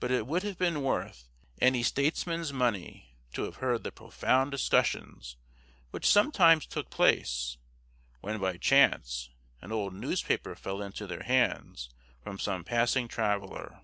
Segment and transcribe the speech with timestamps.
[0.00, 1.28] But it would have been worth
[1.60, 5.36] any statesman's money to have heard the profound discussions
[5.90, 7.58] which sometimes took place,
[8.22, 9.28] when by chance
[9.60, 11.90] an old newspaper fell into their hands
[12.24, 13.82] from some passing traveller.